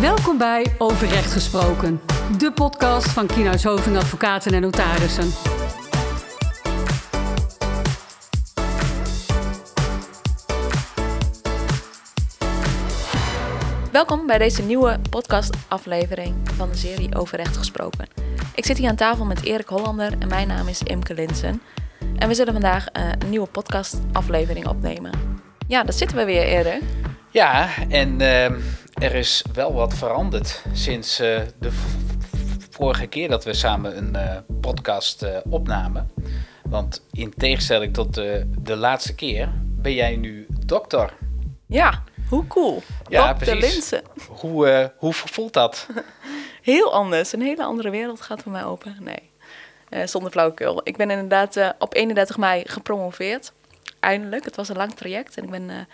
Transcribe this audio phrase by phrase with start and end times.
[0.00, 2.00] Welkom bij Overrecht Gesproken,
[2.38, 5.30] de podcast van Kienhuis Hoving Advocaten en Notarissen.
[13.92, 18.08] Welkom bij deze nieuwe podcastaflevering van de serie Overrecht Gesproken.
[18.54, 21.62] Ik zit hier aan tafel met Erik Hollander en mijn naam is Imke Linsen.
[22.16, 25.10] En we zullen vandaag eh, een nieuwe podcastaflevering opnemen.
[25.68, 26.82] Ja, daar zitten we weer, Erik.
[27.30, 28.54] Ja, en ehm,
[28.98, 31.70] er is wel wat veranderd sinds eh, de
[32.70, 36.10] vorige keer dat we samen een eh, podcast eh, opnamen.
[36.62, 41.12] Want in tegenstelling tot de, de laatste keer ben jij nu dokter.
[41.66, 42.82] Ja, hoe cool.
[43.08, 43.72] Ja, precies.
[43.72, 44.02] Linsen.
[44.28, 45.86] Hoe, hoe voelt dat?
[46.62, 47.32] Heel anders.
[47.32, 48.96] Een hele andere wereld gaat voor mij open.
[49.00, 50.80] Nee, zonder flauwekul.
[50.84, 53.52] Ik ben inderdaad op 31 mei gepromoveerd.
[54.00, 54.44] Eindelijk.
[54.44, 55.88] Het was een lang traject en ik ben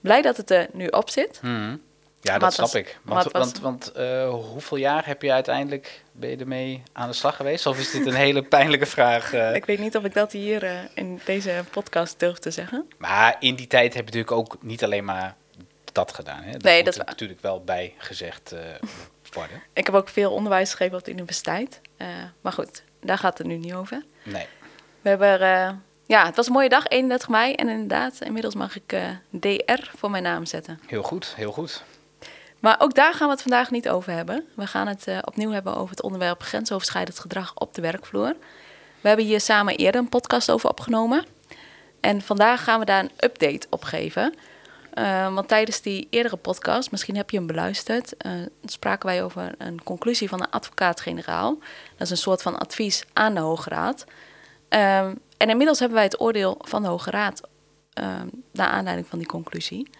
[0.00, 1.38] blij dat het er nu op zit.
[1.42, 1.76] Mhm.
[2.20, 2.98] Ja, dat snap ik.
[3.02, 7.36] Want, want, want eh, hoeveel jaar heb je uiteindelijk ben je ermee aan de slag
[7.36, 7.66] geweest?
[7.66, 9.32] Of is dit een hele pijnlijke vraag?
[9.32, 9.54] eh?
[9.54, 12.88] Ik weet niet of ik dat hier eh, in deze podcast durf te zeggen.
[12.96, 15.36] Maar in die tijd heb je natuurlijk ook niet alleen maar
[15.92, 16.42] dat gedaan.
[16.42, 16.52] Hè?
[16.52, 18.54] Dat Nee, dat is natuurlijk wel bij gezegd
[19.32, 19.62] worden.
[19.72, 21.80] Ik heb ook veel onderwijs gegeven op de universiteit.
[22.40, 24.04] Maar goed, daar gaat het nu niet over.
[24.22, 24.46] Nee.
[25.00, 27.54] We hebben, ja, het was een mooie dag, 31 mei.
[27.54, 28.96] En inderdaad, inmiddels mag ik
[29.30, 30.80] DR voor mijn naam zetten.
[30.86, 31.82] Heel goed, heel goed.
[32.60, 34.44] Maar ook daar gaan we het vandaag niet over hebben.
[34.54, 38.36] We gaan het eh, opnieuw hebben over het onderwerp grensoverschrijdend gedrag op de werkvloer.
[39.00, 41.24] We hebben hier samen eerder een podcast over opgenomen.
[42.00, 44.34] En vandaag gaan we daar een update op geven.
[44.94, 48.32] Eh, want tijdens die eerdere podcast, misschien heb je hem beluisterd, eh,
[48.64, 51.58] spraken wij over een conclusie van de advocaat-generaal.
[51.96, 54.04] Dat is een soort van advies aan de Hoge Raad.
[54.68, 57.40] Ehm, en inmiddels hebben wij het oordeel van de Hoge Raad
[57.92, 59.90] ehm, naar aanleiding van die conclusie.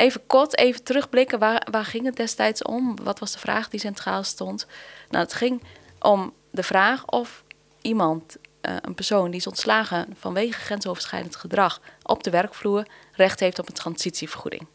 [0.00, 1.38] Even kort, even terugblikken.
[1.38, 2.96] Waar, waar ging het destijds om?
[3.02, 4.66] Wat was de vraag die centraal stond?
[5.10, 5.62] Nou, het ging
[6.00, 7.44] om de vraag of
[7.80, 13.58] iemand, eh, een persoon die is ontslagen vanwege grensoverschrijdend gedrag op de werkvloer, recht heeft
[13.58, 14.66] op een transitievergoeding.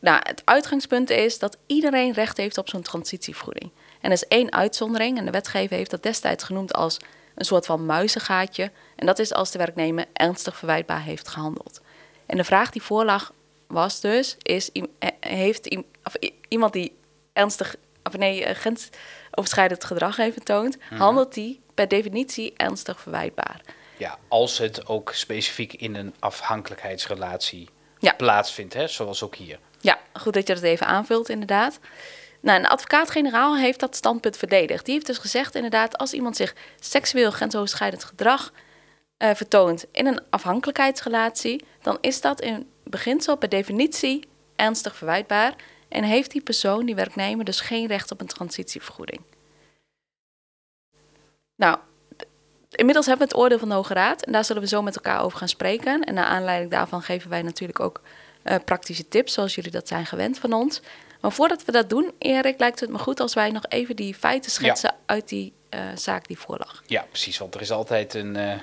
[0.00, 3.70] Nou, het uitgangspunt is dat iedereen recht heeft op zo'n transitievergoeding.
[4.00, 6.96] En er is één uitzondering, en de wetgever heeft dat destijds genoemd als
[7.34, 8.70] een soort van muizengaatje.
[8.96, 11.80] En dat is als de werknemer ernstig verwijtbaar heeft gehandeld.
[12.26, 13.32] En de vraag die voorlag
[13.70, 16.14] was dus, is, eh, heeft of
[16.48, 16.96] iemand die
[17.32, 23.60] ernstig, of nee, eh, grensoverschrijdend gedrag heeft vertoond, handelt die per definitie ernstig verwijtbaar?
[23.96, 28.12] Ja, als het ook specifiek in een afhankelijkheidsrelatie Ja.
[28.12, 29.58] plaatsvindt, hè, zoals ook hier.
[29.80, 31.78] Ja, goed dat je dat even aanvult, inderdaad.
[32.40, 34.84] Nou, een advocaat-generaal heeft dat standpunt verdedigd.
[34.84, 38.52] Die heeft dus gezegd, inderdaad, als iemand zich seksueel grensoverschrijdend gedrag
[39.16, 45.54] eh, vertoont in een afhankelijkheidsrelatie, dan is dat in beginsel per definitie ernstig verwijtbaar
[45.88, 49.20] en heeft die persoon, die werknemer, dus geen recht op een transitievergoeding.
[51.56, 51.78] Nou,
[52.70, 54.96] inmiddels hebben we het oordeel van de Hoge Raad en daar zullen we zo met
[54.96, 56.04] elkaar over gaan spreken.
[56.04, 58.00] En naar aanleiding daarvan geven wij natuurlijk ook
[58.42, 60.80] eh, praktische tips, zoals jullie dat zijn gewend van ons.
[61.20, 64.14] Maar voordat we dat doen, Erik, lijkt het me goed als wij nog even die
[64.14, 66.82] feiten schetsen uit die eh, zaak die voorlag.
[66.86, 68.58] Ja, precies, want er is altijd een, eh,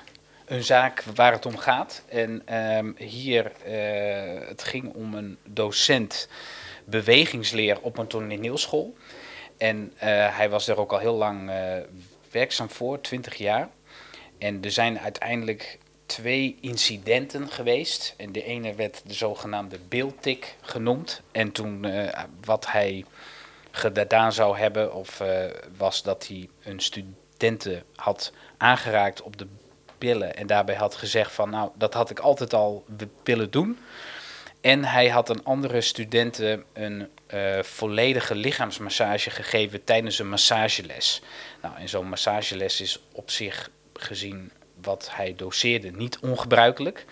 [0.48, 2.04] een zaak waar het om gaat.
[2.08, 6.30] En ehm, hier, eh, het ging om een docent
[6.86, 8.96] bewegingsleer op een toneelschool.
[9.58, 11.78] En eh, hij was er ook al heel lang eh,
[12.32, 13.70] werkzaam voor, 20 jaar.
[14.38, 18.14] En er zijn uiteindelijk twee incidenten geweest.
[18.18, 21.22] En de ene werd de zogenaamde beeldtik genoemd.
[21.32, 21.86] En toen
[22.44, 23.06] wat hij
[23.72, 25.22] gedaan zou hebben, of
[25.78, 29.48] was dat hij een studenten had aangeraakt op de
[29.98, 30.36] billen.
[30.36, 32.86] En daarbij had gezegd van, nou, dat had ik altijd al
[33.24, 33.78] willen doen.
[34.62, 41.22] En hij had een andere studenten een eh, volledige lichaamsmassage gegeven tijdens een massageles.
[41.62, 47.06] Nou, en zo'n massageles is op zich gezien wat hij doseerde niet ongebruikelijk.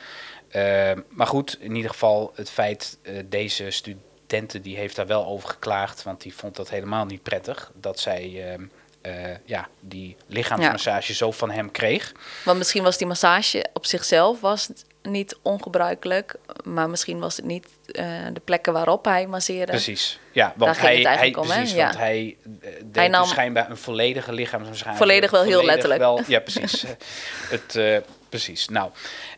[0.48, 5.26] Eh, maar goed, in ieder geval het feit, eh, deze studenten die heeft daar wel
[5.26, 8.58] over geklaagd, want die vond dat helemaal niet prettig, dat zij
[9.06, 12.12] eh, ja, die lichaamsmassage zo van hem kreeg.
[12.46, 14.70] Want misschien was die massage op zichzelf was
[15.02, 19.72] niet ongebruikelijk, maar misschien was het niet eh, de plekken waarop hij masseerde.
[19.72, 21.84] Precies, ja, want hij, het hij, om, Ja.
[21.84, 24.98] want hij eh, deed Hij nam- schijnbaar een volledige lichaamsmassage.
[24.98, 26.00] Volledig wel heel letterlijk.
[26.00, 26.84] wel- ja, precies.
[26.84, 26.92] Eh,
[27.56, 27.98] het, eh,
[28.30, 28.68] precies.
[28.70, 28.92] Nou,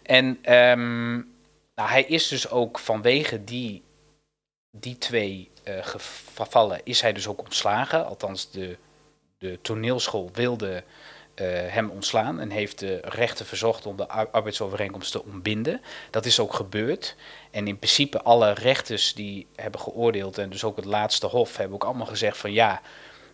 [0.03, 1.13] en ehm,
[1.75, 3.83] nou, hij is dus ook vanwege die,
[4.71, 5.73] die twee eh,
[6.33, 8.05] gevallen is hij dus ook ontslagen.
[8.05, 8.77] Althans, de,
[9.38, 10.84] de toneelschool wilde
[11.34, 15.81] eh, hem ontslaan en heeft de rechten verzocht om de ar- arbeidsovereenkomst te ontbinden.
[16.12, 17.16] Dat is ook gebeurd.
[17.51, 21.75] En in principe alle rechters die hebben geoordeeld en dus ook het laatste hof hebben
[21.75, 22.81] ook allemaal gezegd van ja,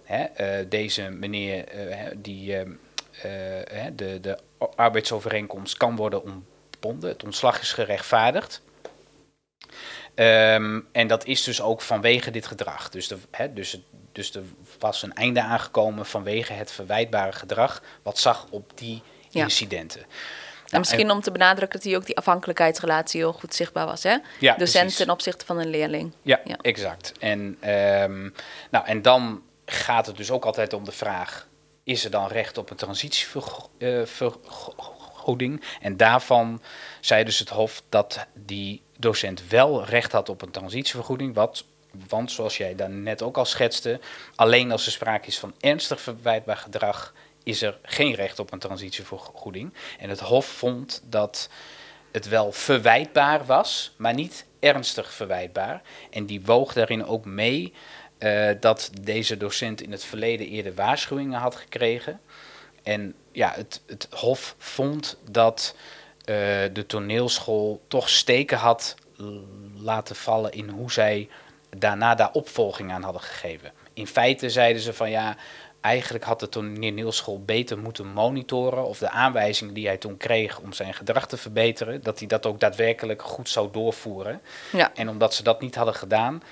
[0.04, 2.56] hè, eh, deze meneer eh, die
[3.96, 4.38] de, de
[4.76, 7.10] arbeidsovereenkomst kan worden ontbonden.
[7.10, 8.62] Het ontslag is gerechtvaardigd.
[10.16, 12.90] Ehm, en dat is dus ook vanwege dit gedrag.
[12.90, 13.82] Dus, de, hè, dus, het-
[14.14, 14.44] dus er
[14.80, 17.82] was een einde aangekomen vanwege het verwijtbare gedrag.
[18.04, 19.44] wat zag op die Ja.
[19.44, 20.02] incidenten.
[20.02, 20.08] En
[20.66, 24.04] Nou, misschien om te benadrukken dat hier ook die afhankelijkheidsrelatie heel goed zichtbaar was.
[24.04, 24.18] Hè?
[24.40, 24.96] Ja, Docent precies.
[24.96, 26.14] ten opzichte van een leerling.
[26.22, 26.58] Ja, Ja.
[26.62, 27.12] exact.
[27.20, 28.30] En, ehm,
[28.72, 31.48] nou, en dan gaat het dus ook altijd om de vraag:
[31.84, 35.64] is er dan recht op een transitievergoeding?
[35.82, 36.62] en daarvan
[37.02, 41.36] zei dus het Hof dat die docent wel recht had op een transitievergoeding.
[41.36, 41.64] Wat,
[42.08, 44.00] want zoals jij dan net ook al schetste,
[44.36, 47.14] alleen als er sprake is van ernstig verwijtbaar gedrag.
[47.44, 49.74] Is er geen recht op een transitievergoeding?
[50.00, 51.50] En het Hof vond dat
[52.12, 55.82] het wel verwijtbaar was, maar niet ernstig verwijtbaar.
[56.10, 57.74] En die woog daarin ook mee
[58.18, 62.22] eh, dat deze docent in het verleden eerder waarschuwingen had gekregen.
[62.84, 65.76] En ja, het, het Hof vond dat
[66.18, 66.36] eh,
[66.74, 68.96] de toneelschool toch steken had
[69.76, 71.30] laten vallen in hoe zij
[71.78, 73.72] daarna daar opvolging aan hadden gegeven.
[73.94, 75.36] In feite zeiden ze van ja,
[75.82, 80.74] eigenlijk had de toneelschool beter moeten monitoren of de aanwijzingen die hij toen kreeg om
[80.74, 84.42] zijn gedrag te verbeteren, dat hij dat ook daadwerkelijk goed zou doorvoeren.
[84.72, 84.92] Ja.
[84.96, 86.44] En omdat ze dat niet hadden gedaan,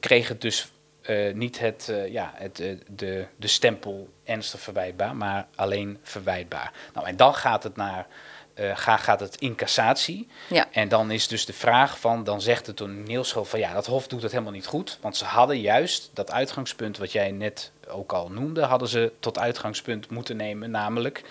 [0.00, 0.72] kreeg het dus
[1.04, 6.72] eh, niet het, eh, ja, het, eh, de, de stempel ernstig verwijtbaar, maar alleen verwijtbaar.
[6.94, 8.06] Nou, en dan gaat het naar
[8.54, 10.28] eh, ga, gaat het in cassatie.
[10.48, 10.66] Ja.
[10.70, 14.06] En dan is dus de vraag van, dan zegt de toneelschool van ja, dat hof
[14.06, 14.98] doet het helemaal niet goed.
[15.00, 19.38] Want ze hadden juist dat uitgangspunt wat jij net ook al noemde, hadden ze tot
[19.38, 20.70] uitgangspunt moeten nemen.
[20.70, 21.22] Namelijk,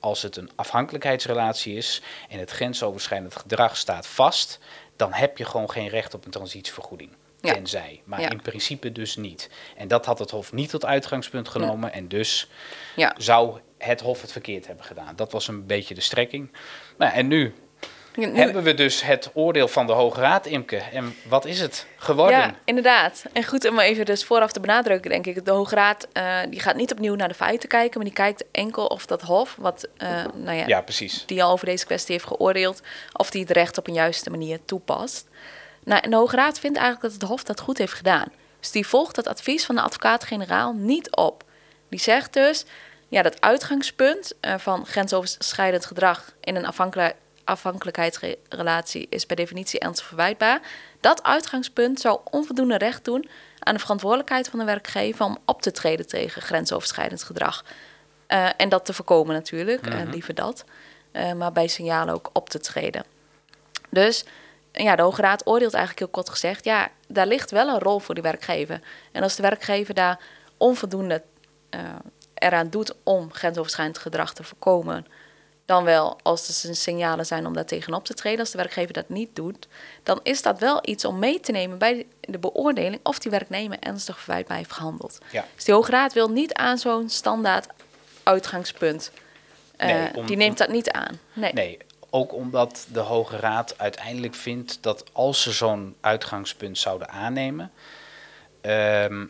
[0.00, 4.58] als het een afhankelijkheidsrelatie is en het grensoverschrijdend gedrag staat vast,
[4.96, 7.10] dan heb je gewoon geen recht op een transitievergoeding.
[7.46, 7.52] Ja.
[7.54, 8.00] Tenzij.
[8.04, 8.30] Maar Ja.
[8.30, 9.50] in principe dus niet.
[9.76, 11.92] En dat had het Hof niet tot uitgangspunt genomen.
[11.92, 12.50] En dus
[12.96, 13.14] Ja.
[13.18, 15.16] zou het Hof het verkeerd hebben gedaan.
[15.16, 16.52] Dat was een beetje de strekking.
[16.98, 17.54] Nou, en nu
[18.14, 20.76] Nu- hebben we dus het oordeel van de Hoge Raad, Imke.
[20.76, 22.38] En wat is het geworden?
[22.38, 23.24] Ja, inderdaad.
[23.32, 25.44] En goed om even dus vooraf te benadrukken, denk ik.
[25.44, 28.44] De Hoge Raad eh, die gaat niet opnieuw naar de feiten kijken, maar die kijkt
[28.52, 31.26] enkel of dat Hof, wat eh, nou ja, Ja, precies.
[31.26, 32.80] die al over deze kwestie heeft geoordeeld,
[33.12, 35.28] of die het recht op een juiste manier toepast.
[35.86, 38.32] Nou, en de Hoge Raad vindt eigenlijk dat het Hof dat goed heeft gedaan.
[38.60, 41.44] Dus die volgt het advies van de advocaat-generaal niet op.
[41.88, 42.64] Die zegt dus,
[43.08, 50.06] ja, dat uitgangspunt eh, van grensoverschrijdend gedrag in een afhankelijk, afhankelijkheidsrelatie is per definitie ernstig
[50.06, 50.60] verwijtbaar.
[51.00, 53.28] Dat uitgangspunt zou onvoldoende recht doen
[53.58, 57.64] aan de verantwoordelijkheid van de werkgever om op te treden tegen grensoverschrijdend gedrag.
[58.26, 60.64] Eh, en dat te voorkomen natuurlijk, eh, liever dat.
[61.36, 63.04] Maar bij signalen ook op te treden.
[63.90, 64.24] Dus
[64.84, 66.64] ja, de Hoge Raad oordeelt eigenlijk heel kort gezegd...
[66.64, 68.80] ja, daar ligt wel een rol voor de werkgever.
[69.12, 70.18] En als de werkgever daar
[70.56, 71.22] onvoldoende
[71.70, 71.80] eh,
[72.34, 72.94] eraan doet...
[73.02, 75.06] om grensoverschrijdend gedrag te voorkomen...
[75.64, 78.40] dan wel als er signalen zijn om daar tegenop te treden...
[78.40, 79.68] als de werkgever dat niet doet...
[80.02, 83.00] dan is dat wel iets om mee te nemen bij de beoordeling...
[83.02, 85.18] of die werknemer ernstig verwijtbaar heeft gehandeld.
[85.30, 85.44] Ja.
[85.54, 87.66] Dus de Hoge Raad wil niet aan zo'n standaard
[88.22, 89.10] uitgangspunt...
[89.76, 91.18] Eh, Nee, om- die neemt dat niet aan.
[91.32, 91.52] Nee.
[91.52, 91.78] Nee,
[92.16, 97.72] ook omdat de Hoge Raad uiteindelijk vindt dat als ze zo'n uitgangspunt zouden aannemen,
[98.60, 99.26] ehm,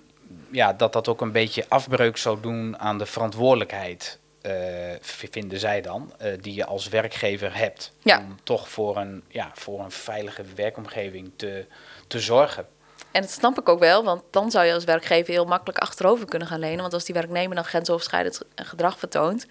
[0.51, 4.53] ja, dat dat ook een beetje afbreuk zou doen aan de verantwoordelijkheid, eh,
[5.01, 7.93] vinden zij dan, eh, die je als werkgever hebt.
[8.03, 8.19] Ja.
[8.19, 11.67] Om toch voor een, ja, voor een veilige werkomgeving te,
[12.07, 12.67] te zorgen.
[13.11, 16.27] En dat snap ik ook wel, want dan zou je als werkgever heel makkelijk achterover
[16.27, 16.81] kunnen gaan lenen.
[16.81, 19.47] Want als die werknemer dan grensoverschrijdend gedrag vertoont,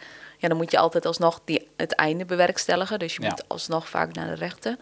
[0.45, 2.99] ja, dan moet je altijd alsnog die, het einde bewerkstelligen.
[2.99, 3.29] Dus je Ja.
[3.29, 4.77] moet alsnog vaak naar de rechter.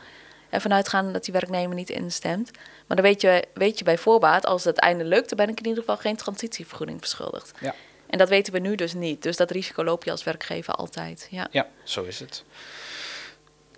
[0.50, 2.52] En vanuit gaan dat die werknemer niet instemt.
[2.88, 5.60] Maar dan weet je, weet je bij voorbaat, als het einde lukt, dan ben ik
[5.60, 7.52] in ieder geval geen transitievergoeding verschuldigd.
[7.60, 7.76] Ja.
[8.08, 9.24] En dat weten we nu dus niet.
[9.24, 11.28] Dus dat risico loop je als werkgever altijd.
[11.32, 11.48] Ja.
[11.52, 12.44] Ja, zo is het.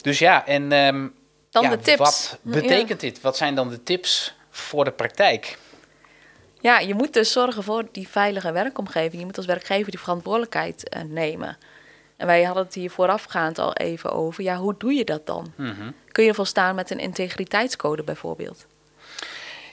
[0.02, 1.08] Dus ja, en ehm,
[1.50, 1.98] Dan ja, de tips.
[1.98, 3.22] wat betekent dit?
[3.22, 5.58] Wat zijn dan de tips voor de praktijk?
[6.62, 9.20] Ja, je moet dus zorgen voor die veilige werkomgeving.
[9.20, 11.58] Je moet als werkgever die verantwoordelijkheid eh, nemen.
[12.18, 14.44] En wij hadden het hier voorafgaand al even over.
[14.44, 15.54] Ja, hoe doe je dat dan?
[15.56, 15.92] Mhm.
[16.12, 18.66] Kun je volstaan met een integriteitscode bijvoorbeeld?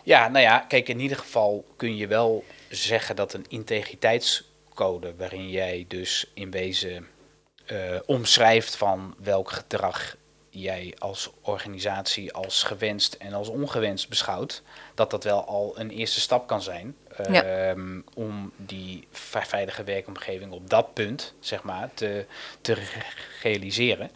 [0.02, 5.50] Ja, nou ja, kijk, in ieder geval kun je wel zeggen dat een integriteitscode, waarin
[5.50, 7.06] jij dus in wezen
[7.66, 10.16] eh, omschrijft van welk gedrag
[10.50, 14.62] jij als organisatie als gewenst en als ongewenst beschouwt,
[14.94, 16.96] dat dat wel al een eerste stap kan zijn.
[17.16, 22.26] Ehm, om die ve- veilige werkomgeving op dat punt, zeg maar, te,
[22.60, 22.82] te re-
[23.42, 24.10] realiseren.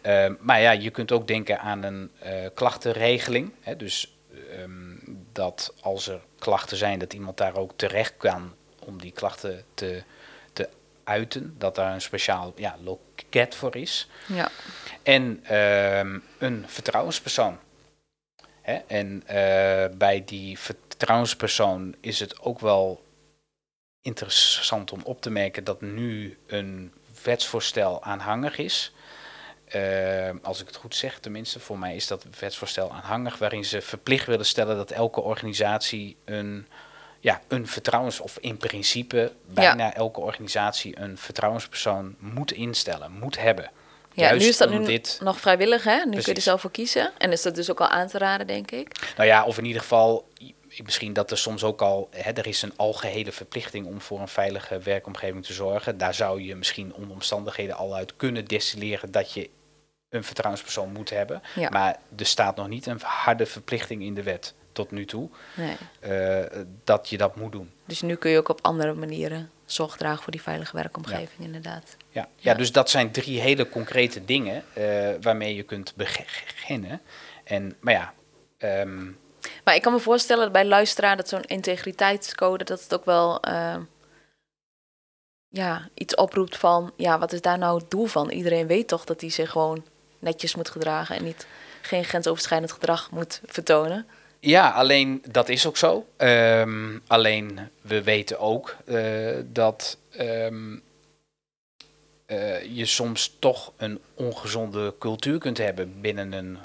[0.00, 3.52] Ehm, maar ja, je kunt ook denken aan een eh, klachtenregeling.
[3.60, 4.16] Hè, dus
[4.52, 4.94] ehm,
[5.32, 10.02] dat als er klachten zijn, dat iemand daar ook terecht kan om die klachten te,
[10.52, 10.68] te
[11.04, 11.54] uiten.
[11.58, 14.08] Dat daar een speciaal ja, loket voor is.
[14.26, 14.48] Ja.
[15.02, 15.40] En
[16.38, 17.58] een vertrouwenspersoon.
[18.68, 18.74] Hè?
[18.86, 23.04] En eh, bij die vertrouwenspersoon is het ook wel
[24.02, 28.92] interessant om op te merken dat nu een wetsvoorstel aanhangig is.
[29.64, 33.80] Eh, als ik het goed zeg, tenminste, voor mij is dat wetsvoorstel aanhangig, waarin ze
[33.80, 36.66] verplicht willen stellen dat elke organisatie een,
[37.20, 43.70] ja, een vertrouwens, of in principe bijna elke organisatie een vertrouwenspersoon moet instellen, moet hebben.
[44.18, 45.96] Ja, Juist nu is dat nu dit- nog vrijwillig, hè?
[46.04, 47.12] Nu kun je er zelf voor kiezen.
[47.18, 49.12] En is dat dus ook al aan te raden, denk ik.
[49.16, 50.28] Nou ja, of in ieder geval,
[50.82, 54.28] misschien dat er soms ook al, hè, er is een algehele verplichting om voor een
[54.28, 55.98] veilige werkomgeving te zorgen.
[55.98, 59.50] Daar zou je misschien onder omstandigheden al uit kunnen destilleren dat je
[60.08, 61.42] een vertrouwenspersoon moet hebben.
[61.54, 61.68] Ja.
[61.68, 65.76] Maar er staat nog niet een harde verplichting in de wet tot nu toe Nee.
[66.00, 67.70] eh, dat je dat moet doen.
[67.86, 71.96] Dus nu kun je ook op andere manieren zorg dragen voor die veilige werkomgeving, inderdaad.
[72.10, 72.28] Ja, ja.
[72.36, 72.54] Ja.
[72.54, 77.00] dus dat zijn drie hele concrete dingen eh, waarmee je kunt beginnen.
[77.44, 78.12] En, maar ja,
[78.58, 79.04] ehm,
[79.64, 83.40] Maar ik kan me voorstellen dat bij luisteraar dat zo'n integriteitscode, dat het ook wel
[83.40, 83.76] eh,
[85.48, 88.30] ja, iets oproept van, ja, wat is daar nou het doel van?
[88.30, 89.84] Iedereen weet toch dat hij zich gewoon
[90.18, 91.46] netjes moet gedragen en niet
[91.82, 94.06] geen grensoverschrijdend gedrag moet vertonen.
[94.40, 96.06] Ja, alleen dat is ook zo.
[96.16, 100.76] Ehm, alleen we weten ook eh, dat ehm,
[102.26, 106.58] eh, je soms toch een ongezonde cultuur kunt hebben binnen een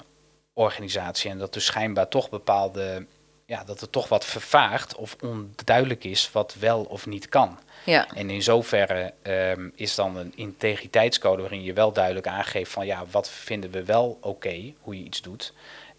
[0.52, 1.30] organisatie.
[1.30, 3.06] En dat dus schijnbaar toch bepaalde,
[3.46, 7.58] ja, dat er toch wat vervaagt of onduidelijk is wat wel of niet kan.
[7.84, 12.86] Ja, En in zoverre ehm, is dan een integriteitscode waarin je wel duidelijk aangeeft van
[12.86, 15.52] ja, wat vinden we wel oké, hoe je iets doet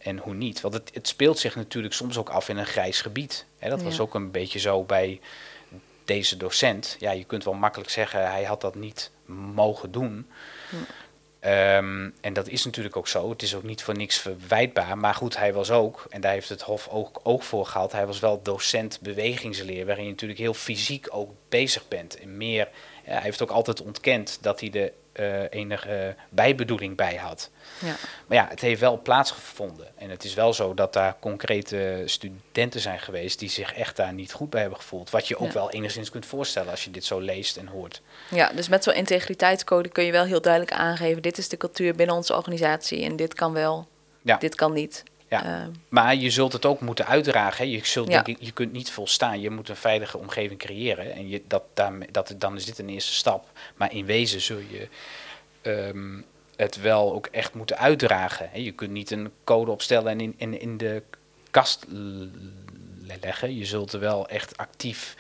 [0.06, 0.62] en hoe niet.
[0.62, 3.46] Want het, het speelt zich natuurlijk soms ook af in een grijs gebied.
[3.58, 5.20] Hè, dat was ook een beetje zo bij
[6.06, 6.96] deze docent.
[7.00, 10.28] Ja, je kunt wel makkelijk zeggen, hij had dat niet mogen doen.
[10.70, 10.76] Hm.
[11.40, 13.30] Ehm, en dat is natuurlijk ook zo.
[13.30, 14.98] Het is ook niet voor niks verwijtbaar.
[14.98, 18.06] Maar goed, hij was ook, en daar heeft het Hof ook, ook voor gehad, hij
[18.06, 22.20] was wel docent bewegingsleer, waarin je natuurlijk heel fysiek ook bezig bent.
[22.20, 22.70] En meer,
[23.06, 27.50] hij heeft ook altijd ontkend dat hij er eh, enige bijbedoeling bij had.
[27.80, 27.96] ja.
[28.28, 29.88] Maar ja, het heeft wel plaatsgevonden.
[29.98, 34.14] En het is wel zo dat daar concrete studenten zijn geweest die zich echt daar
[34.14, 35.10] niet goed bij hebben gevoeld.
[35.10, 35.54] Wat je ook Ja.
[35.54, 38.02] wel enigszins kunt voorstellen als je dit zo leest en hoort.
[38.30, 41.96] ja dus met zo'n integriteitscode kun je wel heel duidelijk aangeven, dit is de cultuur
[41.96, 43.88] binnen onze organisatie en dit kan wel,
[44.22, 44.38] Ja.
[44.38, 45.04] dit kan niet.
[45.30, 45.44] Ja.
[45.44, 47.66] Ehm, Maar je zult het ook moeten uitdragen.
[47.66, 47.72] Hè.
[47.72, 48.22] Je, zult, Ja.
[48.22, 49.40] denk ik, je kunt niet volstaan.
[49.42, 51.14] Je moet een veilige omgeving creëren.
[51.14, 51.64] En je, dat,
[52.12, 53.50] dat, dan is dit een eerste stap.
[53.76, 54.88] Maar in wezen zul je
[55.62, 56.22] ehm,
[56.56, 58.50] het wel ook echt moeten uitdragen.
[58.52, 58.58] Hè.
[58.58, 61.04] Je kunt niet een code opstellen en in, in, in de
[61.52, 61.86] kast
[63.22, 63.58] leggen.
[63.58, 65.16] Je zult er wel echt actief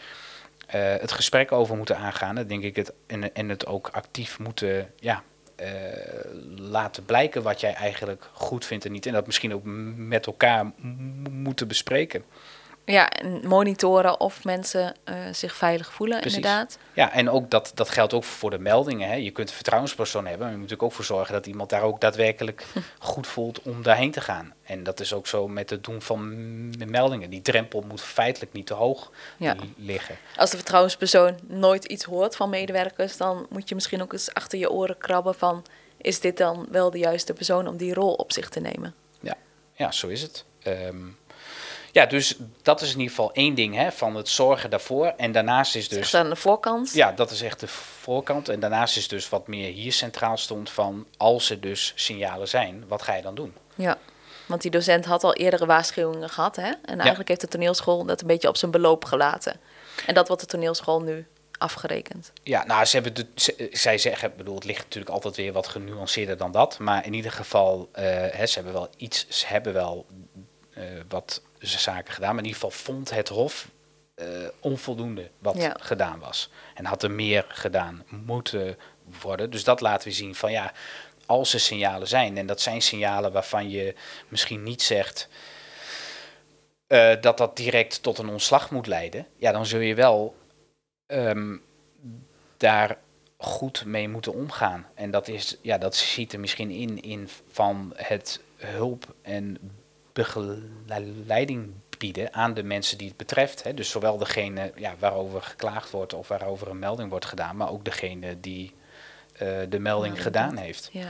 [0.67, 2.35] eh, het gesprek over moeten aangaan.
[2.35, 5.23] Dat denk ik het, en, en het ook actief moeten ja,
[5.55, 5.69] eh,
[6.57, 9.05] laten blijken wat jij eigenlijk goed vindt en niet.
[9.05, 9.63] En dat misschien ook
[9.95, 10.71] met elkaar
[11.31, 12.23] moeten bespreken.
[12.85, 16.37] Ja, en monitoren of mensen eh, zich veilig voelen, Precies.
[16.37, 16.77] inderdaad.
[16.93, 19.07] Ja, en ook dat, dat geldt ook voor de meldingen.
[19.09, 19.15] Hè.
[19.15, 21.81] Je kunt een vertrouwenspersoon hebben, maar je moet natuurlijk ook voor zorgen dat iemand daar
[21.81, 22.65] ook daadwerkelijk
[22.99, 24.53] goed voelt om daarheen te gaan.
[24.63, 26.29] En dat is ook zo met het doen van
[26.89, 27.29] meldingen.
[27.29, 29.53] Die drempel moet feitelijk niet te hoog Ja.
[29.59, 30.15] li- liggen.
[30.35, 34.59] Als de vertrouwenspersoon nooit iets hoort van medewerkers, dan moet je misschien ook eens achter
[34.59, 35.65] je oren krabben van,
[35.97, 38.93] is dit dan wel de juiste persoon om die rol op zich te nemen?
[39.77, 40.45] Ja, zo is het.
[40.63, 40.95] Ehm,
[41.95, 45.05] ja, dus dat is in ieder geval één ding hè, van het zorgen daarvoor.
[45.17, 46.15] En daarnaast is Dus dus...
[46.15, 46.93] aan de voorkant.
[46.93, 48.49] Ja, dat is echt de voorkant.
[48.49, 51.07] En daarnaast is dus wat meer hier centraal stond van...
[51.17, 53.53] als er dus signalen zijn, wat ga je dan doen?
[53.75, 53.97] Ja,
[54.45, 56.71] want die docent had al eerdere waarschuwingen gehad, hè?
[56.85, 59.59] En eigenlijk heeft de toneelschool dat een beetje op zijn beloop gelaten.
[60.05, 62.31] En dat wordt de toneelschool nu afgerekend.
[62.43, 65.67] Ja, nou, ze hebben de, ze- zij zeggen, bedoel, het ligt natuurlijk altijd weer wat
[65.67, 66.79] genuanceerder dan dat.
[66.79, 70.05] Maar in ieder geval, eh, hè, ze hebben wel iets, ze hebben wel
[70.73, 72.29] eh, wat zaken gedaan.
[72.35, 73.67] Maar in ieder geval vond het Hof
[74.15, 74.25] eh,
[74.59, 75.75] onvoldoende wat Ja.
[75.79, 76.49] gedaan was.
[76.73, 78.77] En had er meer gedaan moeten
[79.21, 79.49] worden.
[79.49, 80.71] Dus dat laten we zien van ja,
[81.25, 83.95] als er signalen zijn, en dat zijn signalen waarvan je
[84.27, 85.27] misschien niet zegt
[86.87, 90.35] eh, dat dat direct tot een ontslag moet leiden, ja, dan zul je wel
[91.07, 91.57] ehm,
[92.57, 92.97] daar
[93.37, 94.87] goed mee moeten omgaan.
[94.93, 99.57] En dat, is, ja, dat ziet er misschien in, in van het hulp en
[100.15, 103.63] begeleiding bieden aan de mensen die het betreft.
[103.63, 103.73] Hè.
[103.73, 107.85] Dus zowel degene ja, waarover geklaagd wordt of waarover een melding wordt gedaan, maar ook
[107.85, 108.73] degene die
[109.33, 110.89] eh, de melding Ja, gedaan heeft.
[110.91, 111.09] Ja.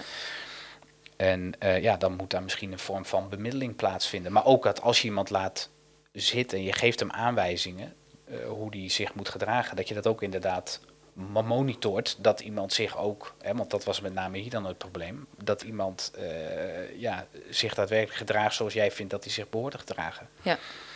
[1.16, 4.32] En eh, ja, dan moet daar misschien een vorm van bemiddeling plaatsvinden.
[4.32, 5.70] Maar ook dat als je iemand laat
[6.12, 7.94] zitten en je geeft hem aanwijzingen
[8.26, 10.80] eh, hoe die zich moet gedragen, dat je dat ook inderdaad
[11.24, 12.16] monitort.
[12.20, 15.62] Dat iemand zich ook, hè, want dat was met name hier dan het probleem, dat
[15.62, 20.30] iemand eh, ja, zich daadwerkelijk gedraagt zoals jij vindt dat hij zich behoort te gedragen.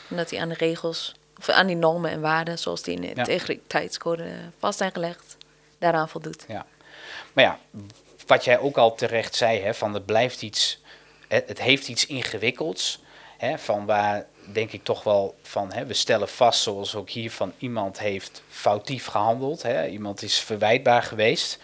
[0.10, 3.02] En dat hij aan de regels, of aan die normen en waarden, zoals die in
[3.02, 3.16] de Ja.
[3.16, 5.38] integriteitscode vast zijn gelegd,
[5.78, 6.46] daaraan voldoet.
[7.34, 7.60] Maar ja,
[8.28, 10.82] wat jij ook al terecht zei, hè, van het blijft iets,
[11.28, 13.00] het, het heeft iets ingewikkelds.
[13.40, 17.32] Hè, van waar denk ik toch wel van, hè, we stellen vast, zoals ook hier,
[17.32, 19.62] van iemand heeft foutief gehandeld.
[19.62, 21.60] Hè, iemand is verwijtbaar geweest.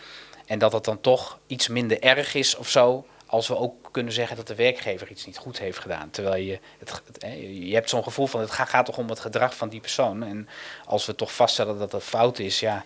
[0.46, 4.14] En dat het dan toch iets minder erg is of zo, als we ook kunnen
[4.14, 6.10] zeggen dat de werkgever iets niet goed heeft gedaan.
[6.10, 7.02] Terwijl je, het,
[7.68, 10.24] je hebt zo'n gevoel van, het gaat, toch om het gedrag van die persoon.
[10.24, 10.48] En
[10.86, 12.84] als we toch vaststellen dat dat fout is, ja,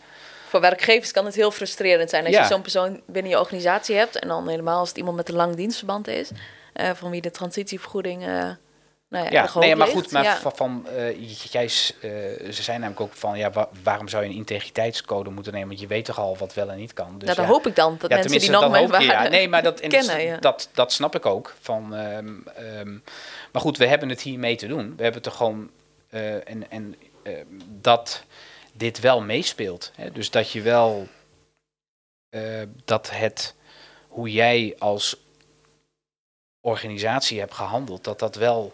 [0.48, 2.42] Voor werkgevers kan het heel frustrerend zijn als Ja.
[2.42, 4.20] je zo'n persoon binnen je organisatie hebt.
[4.20, 6.30] En dan helemaal als het iemand met een lang dienstverband is.
[6.74, 8.26] eh, van wie de transitievergoeding.
[8.26, 8.50] eh
[9.10, 10.00] nou ja, nee, maar ligt.
[10.00, 10.38] goed, maar Ja.
[10.40, 11.70] van, van eh, jij, eh,
[12.52, 15.68] ze zijn namelijk ook van, ja, wa- waarom zou je een integriteitscode moeten nemen?
[15.68, 17.20] Want je weet toch al wat wel en niet kan.
[17.20, 19.02] Dus Ja, dan ja, hoop ik dan dat mensen die tenminste, normen en dat hoop
[19.02, 19.14] je, ja.
[19.14, 20.32] waarden Nee, maar dat, kennen.
[20.32, 21.56] dat, dat, dat snap ik ook.
[21.60, 22.92] Van, ehm, ehm,
[23.52, 24.96] maar goed, we hebben het hiermee te doen.
[24.96, 25.70] We hebben het er gewoon,
[26.10, 26.96] eh, en, en
[27.82, 28.24] dat
[28.74, 29.92] dit wel meespeelt.
[29.96, 30.12] Hè?
[30.12, 31.08] Dus dat je wel,
[32.86, 33.56] dat het,
[34.08, 35.16] hoe jij als
[36.62, 38.74] organisatie hebt gehandeld, dat dat wel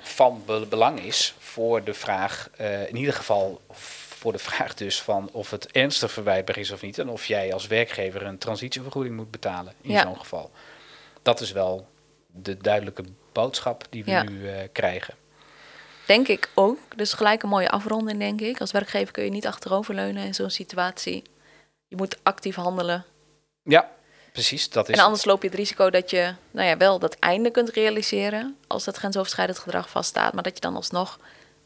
[0.00, 5.02] van be- belang is voor de vraag, eh, in ieder geval voor de vraag dus
[5.02, 6.98] van of het ernstig verwijtbaar is of niet.
[6.98, 10.02] En of jij als werkgever een transitievergoeding moet betalen in Ja.
[10.02, 10.50] zo'n geval.
[11.22, 11.88] Dat is wel
[12.26, 14.22] de duidelijke boodschap die we Ja.
[14.22, 15.14] nu eh, krijgen.
[16.06, 16.78] Denk ik ook.
[16.96, 18.60] Dus gelijk een mooie afronding, denk ik.
[18.60, 21.22] Als werkgever kun je niet achteroverleunen in zo'n situatie.
[21.88, 23.04] Je moet actief handelen.
[23.62, 23.90] Ja,
[24.32, 24.68] precies.
[24.70, 27.50] Dat is En anders loop je het risico dat je nou ja, wel dat einde
[27.50, 31.18] kunt realiseren als dat grensoverschrijdend gedrag vaststaat, maar dat je dan alsnog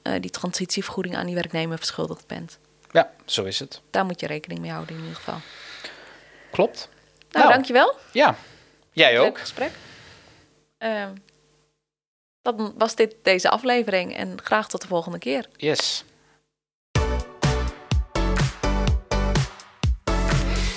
[0.02, 2.58] eh, die transitievergoeding aan die werknemer verschuldigd bent.
[2.90, 3.80] Ja, zo is het.
[3.90, 5.40] Daar moet je rekening mee houden in ieder geval.
[6.50, 6.88] Klopt.
[7.30, 7.52] Nou, Nou.
[7.52, 7.94] dankjewel.
[8.12, 8.36] Ja,
[8.92, 9.38] jij Leuk ook.
[9.38, 9.70] gesprek.
[10.78, 11.08] Ehm,
[12.42, 15.46] dat was dit deze aflevering en graag tot de volgende keer.
[15.56, 16.04] Yes.